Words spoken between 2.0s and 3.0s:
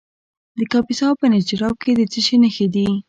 څه شي نښې دي؟